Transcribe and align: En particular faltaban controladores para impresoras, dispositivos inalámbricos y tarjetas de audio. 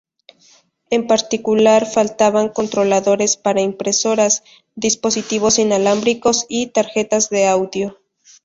En 0.89 1.05
particular 1.05 1.85
faltaban 1.85 2.49
controladores 2.49 3.37
para 3.37 3.61
impresoras, 3.61 4.41
dispositivos 4.73 5.59
inalámbricos 5.59 6.47
y 6.49 6.71
tarjetas 6.71 7.29
de 7.29 7.45
audio. 7.47 7.99